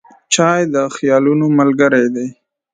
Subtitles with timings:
[0.33, 2.27] چای د خیالونو ملګری دی.